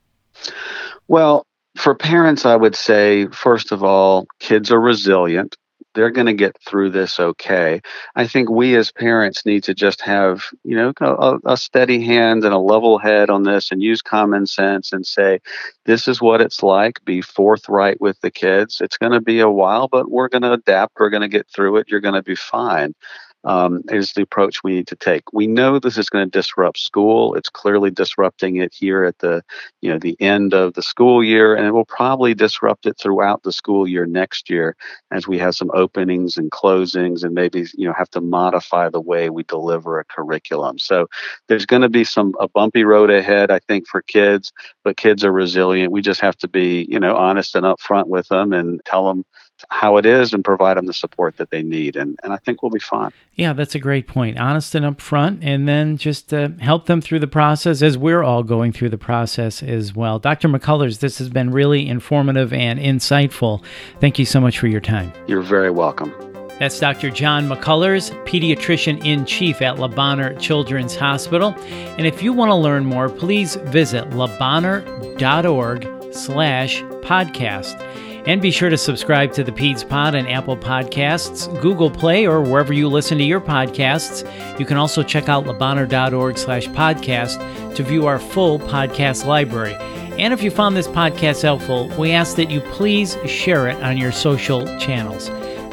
Well, 1.06 1.46
for 1.76 1.94
parents, 1.94 2.44
I 2.44 2.56
would 2.56 2.76
say, 2.76 3.26
first 3.28 3.72
of 3.72 3.82
all, 3.82 4.26
kids 4.38 4.70
are 4.70 4.80
resilient. 4.80 5.56
They're 5.94 6.10
going 6.10 6.26
to 6.26 6.32
get 6.32 6.56
through 6.66 6.90
this 6.90 7.20
okay. 7.20 7.82
I 8.16 8.26
think 8.26 8.48
we 8.48 8.76
as 8.76 8.90
parents 8.90 9.44
need 9.44 9.62
to 9.64 9.74
just 9.74 10.00
have, 10.00 10.46
you 10.64 10.74
know, 10.74 10.92
a, 11.00 11.38
a, 11.44 11.56
steady 11.56 12.02
hand 12.02 12.44
and 12.44 12.54
a 12.54 12.58
level 12.58 12.96
head 12.96 13.28
on 13.28 13.42
this 13.42 13.70
and 13.70 13.82
use 13.82 14.00
common 14.00 14.46
sense 14.46 14.90
and 14.90 15.06
say, 15.06 15.40
this 15.84 16.08
is 16.08 16.22
what 16.22 16.40
it's 16.40 16.62
like. 16.62 17.04
Be 17.04 17.20
forthright 17.20 18.00
with 18.00 18.18
the 18.22 18.30
kids. 18.30 18.80
It's 18.80 18.96
going 18.96 19.12
to 19.12 19.20
be 19.20 19.40
a 19.40 19.50
while, 19.50 19.86
but 19.86 20.10
we're 20.10 20.28
going 20.28 20.42
to 20.42 20.52
adapt. 20.52 20.98
We're 20.98 21.10
going 21.10 21.22
to 21.22 21.28
get 21.28 21.46
through 21.54 21.76
it. 21.76 21.88
You're 21.88 22.00
going 22.00 22.14
to 22.14 22.22
be 22.22 22.36
fine 22.36 22.94
um, 23.44 23.82
is 23.90 24.12
the 24.12 24.22
approach 24.22 24.62
we 24.62 24.74
need 24.74 24.86
to 24.88 24.96
take. 24.96 25.22
We 25.32 25.46
know 25.46 25.78
this 25.78 25.98
is 25.98 26.08
going 26.08 26.24
to 26.24 26.38
disrupt 26.38 26.78
school. 26.78 27.34
It's 27.34 27.48
clearly 27.48 27.90
disrupting 27.90 28.56
it 28.56 28.72
here 28.72 29.04
at 29.04 29.18
the, 29.18 29.42
you 29.80 29.90
know, 29.90 29.98
the 29.98 30.16
end 30.20 30.54
of 30.54 30.74
the 30.74 30.82
school 30.82 31.24
year, 31.24 31.54
and 31.54 31.66
it 31.66 31.72
will 31.72 31.84
probably 31.84 32.34
disrupt 32.34 32.86
it 32.86 32.98
throughout 32.98 33.42
the 33.42 33.52
school 33.52 33.86
year 33.88 34.06
next 34.06 34.48
year 34.48 34.76
as 35.10 35.26
we 35.26 35.38
have 35.38 35.54
some 35.54 35.70
openings 35.74 36.36
and 36.36 36.50
closings, 36.50 37.24
and 37.24 37.34
maybe 37.34 37.66
you 37.74 37.86
know 37.86 37.92
have 37.92 38.10
to 38.10 38.20
modify 38.20 38.88
the 38.88 39.00
way 39.00 39.30
we 39.30 39.42
deliver 39.44 39.98
a 39.98 40.04
curriculum. 40.04 40.78
So 40.78 41.06
there's 41.48 41.66
going 41.66 41.82
to 41.82 41.88
be 41.88 42.04
some 42.04 42.34
a 42.40 42.48
bumpy 42.48 42.84
road 42.84 43.10
ahead, 43.10 43.50
I 43.50 43.58
think, 43.60 43.88
for 43.88 44.02
kids. 44.02 44.52
But 44.84 44.96
kids 44.96 45.24
are 45.24 45.32
resilient. 45.32 45.92
We 45.92 46.02
just 46.02 46.20
have 46.20 46.36
to 46.38 46.48
be, 46.48 46.86
you 46.88 47.00
know, 47.00 47.16
honest 47.16 47.54
and 47.54 47.64
upfront 47.64 48.06
with 48.06 48.28
them 48.28 48.52
and 48.52 48.80
tell 48.84 49.06
them 49.08 49.24
how 49.70 49.96
it 49.96 50.06
is 50.06 50.32
and 50.32 50.44
provide 50.44 50.76
them 50.76 50.86
the 50.86 50.92
support 50.92 51.36
that 51.36 51.50
they 51.50 51.62
need. 51.62 51.96
And, 51.96 52.18
and 52.22 52.32
I 52.32 52.36
think 52.36 52.62
we'll 52.62 52.70
be 52.70 52.78
fine. 52.78 53.12
Yeah, 53.34 53.52
that's 53.52 53.74
a 53.74 53.78
great 53.78 54.06
point. 54.06 54.38
Honest 54.38 54.74
and 54.74 54.84
upfront, 54.84 55.38
and 55.42 55.66
then 55.66 55.96
just 55.96 56.34
uh, 56.34 56.50
help 56.60 56.86
them 56.86 57.00
through 57.00 57.20
the 57.20 57.26
process 57.26 57.80
as 57.82 57.96
we're 57.96 58.22
all 58.22 58.42
going 58.42 58.72
through 58.72 58.90
the 58.90 58.98
process 58.98 59.62
as 59.62 59.94
well. 59.94 60.18
Dr. 60.18 60.48
McCullers, 60.48 61.00
this 61.00 61.18
has 61.18 61.30
been 61.30 61.50
really 61.50 61.88
informative 61.88 62.52
and 62.52 62.78
insightful. 62.78 63.64
Thank 64.00 64.18
you 64.18 64.26
so 64.26 64.40
much 64.40 64.58
for 64.58 64.66
your 64.66 64.80
time. 64.80 65.12
You're 65.26 65.42
very 65.42 65.70
welcome. 65.70 66.12
That's 66.58 66.78
Dr. 66.78 67.10
Jon 67.10 67.48
McCullers, 67.48 68.12
pediatrician 68.24 69.04
in 69.04 69.24
chief 69.24 69.60
at 69.62 69.80
Le 69.80 69.88
Bonheur 69.88 70.34
Children's 70.34 70.94
Hospital. 70.94 71.56
And 71.98 72.06
if 72.06 72.22
you 72.22 72.32
want 72.32 72.50
to 72.50 72.54
learn 72.54 72.84
more, 72.84 73.08
please 73.08 73.56
visit 73.56 74.08
lebonheur.org 74.10 75.88
slash 76.14 76.82
podcast. 76.82 77.80
And 78.24 78.40
be 78.40 78.52
sure 78.52 78.70
to 78.70 78.78
subscribe 78.78 79.32
to 79.32 79.42
the 79.42 79.50
Peds 79.50 79.88
Pod 79.88 80.14
on 80.14 80.28
Apple 80.28 80.56
Podcasts, 80.56 81.60
Google 81.60 81.90
Play, 81.90 82.24
or 82.24 82.40
wherever 82.40 82.72
you 82.72 82.88
listen 82.88 83.18
to 83.18 83.24
your 83.24 83.40
podcasts. 83.40 84.22
You 84.60 84.64
can 84.64 84.76
also 84.76 85.02
check 85.02 85.28
out 85.28 85.44
lebonheur.org 85.44 86.38
slash 86.38 86.68
podcast 86.68 87.74
to 87.74 87.82
view 87.82 88.06
our 88.06 88.20
full 88.20 88.60
podcast 88.60 89.26
library. 89.26 89.74
And 90.18 90.32
if 90.32 90.42
you 90.42 90.50
found 90.50 90.76
this 90.76 90.88
podcast 90.88 91.42
helpful, 91.42 91.88
we 91.98 92.12
ask 92.12 92.36
that 92.36 92.50
you 92.50 92.60
please 92.60 93.16
share 93.26 93.66
it 93.66 93.82
on 93.82 93.96
your 93.96 94.12
social 94.12 94.64
channels. 94.78 95.28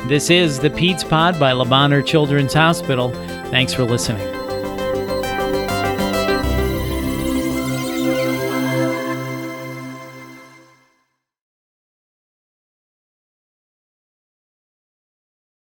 This 0.08 0.30
is 0.30 0.60
the 0.60 0.70
Peds 0.70 1.08
Pod 1.08 1.40
by 1.40 1.52
Le 1.52 1.66
Bonheur 1.66 2.02
Children's 2.02 2.54
Hospital. 2.54 3.10
Thanks 3.52 3.74
for 3.74 3.84
listening. 3.84 4.39